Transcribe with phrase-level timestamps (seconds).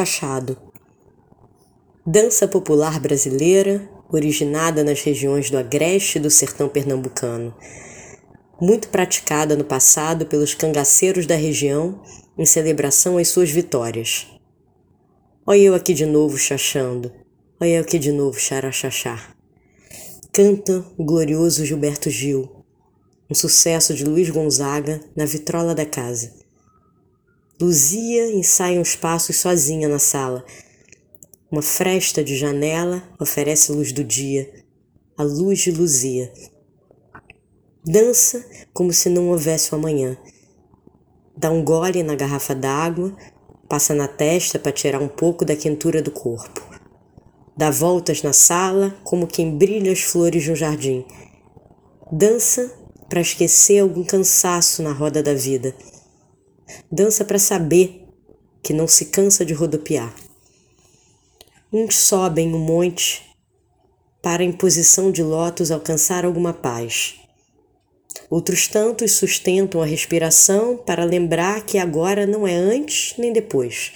[0.00, 0.56] Chachado.
[2.06, 7.54] Dança popular brasileira, originada nas regiões do Agreste e do sertão pernambucano.
[8.58, 12.00] Muito praticada no passado pelos cangaceiros da região
[12.38, 14.26] em celebração às suas vitórias.
[15.46, 17.12] Olha eu aqui de novo chachando,
[17.60, 19.34] olha eu aqui de novo charachachá.
[20.32, 22.64] Canta o glorioso Gilberto Gil,
[23.28, 26.40] um sucesso de Luiz Gonzaga na vitrola da casa.
[27.60, 30.42] Luzia ensaia uns passos sozinha na sala.
[31.52, 34.50] Uma fresta de janela oferece luz do dia,
[35.14, 36.32] a luz de Luzia.
[37.84, 38.42] Dança
[38.72, 40.16] como se não houvesse o amanhã.
[41.36, 43.14] Dá um gole na garrafa d'água,
[43.68, 46.66] passa na testa para tirar um pouco da quentura do corpo.
[47.54, 51.04] Dá voltas na sala como quem brilha as flores de um jardim.
[52.10, 52.72] Dança
[53.06, 55.74] para esquecer algum cansaço na roda da vida.
[56.90, 58.06] Dança para saber
[58.62, 60.14] que não se cansa de rodopiar.
[61.72, 63.22] Uns sobem um monte
[64.22, 67.20] para em posição de lótus alcançar alguma paz.
[68.28, 73.92] Outros tantos sustentam a respiração para lembrar que agora não é antes nem depois.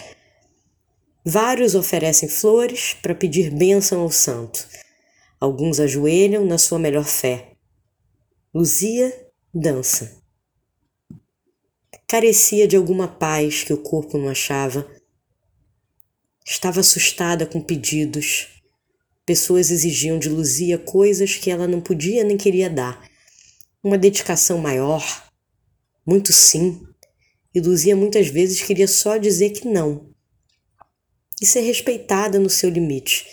[1.24, 4.66] Vários oferecem flores para pedir bênção ao santo.
[5.40, 7.52] Alguns ajoelham na sua melhor fé.
[8.54, 9.12] Luzia
[9.52, 10.23] dança
[12.14, 14.88] carecia de alguma paz que o corpo não achava.
[16.46, 18.62] Estava assustada com pedidos.
[19.26, 23.04] Pessoas exigiam de Luzia coisas que ela não podia nem queria dar.
[23.82, 25.28] Uma dedicação maior,
[26.06, 26.86] muito sim,
[27.52, 30.08] e Luzia muitas vezes queria só dizer que não.
[31.42, 33.26] E ser respeitada no seu limite.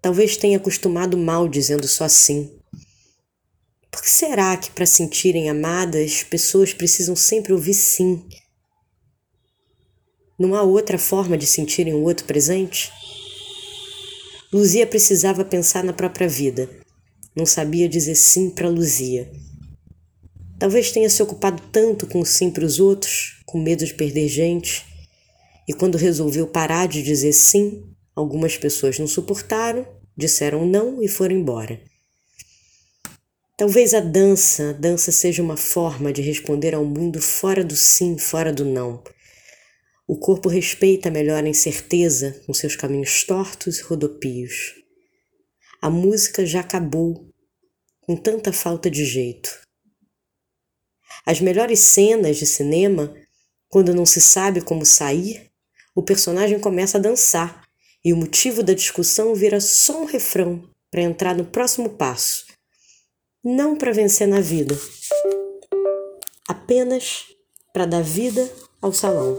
[0.00, 2.58] Talvez tenha acostumado mal dizendo só sim.
[4.02, 8.26] Que será que para sentirem amadas, pessoas precisam sempre ouvir sim?
[10.36, 12.90] Não há outra forma de sentirem o outro presente?
[14.52, 16.68] Luzia precisava pensar na própria vida.
[17.36, 19.30] Não sabia dizer sim para Luzia.
[20.58, 24.26] Talvez tenha se ocupado tanto com o sim para os outros, com medo de perder
[24.26, 24.84] gente,
[25.68, 27.84] e quando resolveu parar de dizer sim,
[28.16, 29.86] algumas pessoas não suportaram,
[30.16, 31.91] disseram não e foram embora.
[33.54, 38.16] Talvez a dança, a dança seja uma forma de responder ao mundo fora do sim,
[38.16, 39.04] fora do não.
[40.08, 44.74] O corpo respeita melhor a incerteza com seus caminhos tortos e rodopios.
[45.82, 47.28] A música já acabou,
[48.00, 49.50] com tanta falta de jeito.
[51.26, 53.14] As melhores cenas de cinema,
[53.68, 55.50] quando não se sabe como sair,
[55.94, 57.62] o personagem começa a dançar
[58.02, 62.51] e o motivo da discussão vira só um refrão para entrar no próximo passo
[63.44, 64.78] não para vencer na vida,
[66.48, 67.26] apenas
[67.72, 68.48] para dar vida
[68.80, 69.36] ao salão.